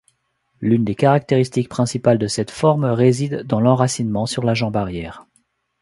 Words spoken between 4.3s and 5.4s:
la jambe arrière.